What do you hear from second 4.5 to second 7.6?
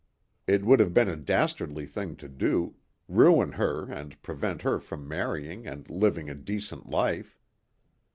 her from marrying and living a decent life.